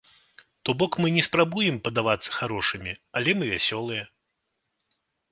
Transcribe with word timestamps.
То 0.67 0.73
бок 0.79 0.93
мы 1.03 1.09
і 1.09 1.13
не 1.17 1.23
спрабуем 1.25 1.75
падавацца 1.87 2.29
харошымі, 2.37 2.93
але 3.21 3.35
мы 3.41 3.45
вясёлыя. 3.51 4.03